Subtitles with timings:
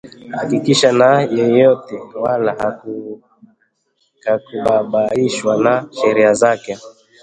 [0.35, 2.51] Hakutishika na yeyote wala
[4.25, 6.75] hakubabaishwa na sheria zile